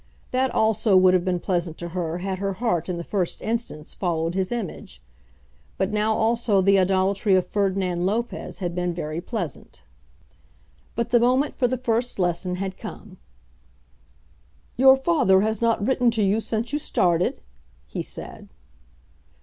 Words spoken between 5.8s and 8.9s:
now also the idolatry of Ferdinand Lopez had